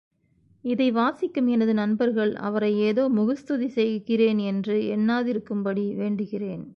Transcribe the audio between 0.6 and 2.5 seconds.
இதை வாசிக்கும் எனது நண்பர்கள்,